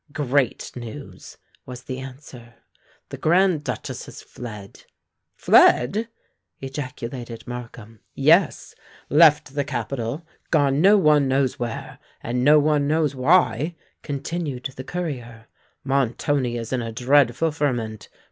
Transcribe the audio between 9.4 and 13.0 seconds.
the capital—gone no one knows where, and no one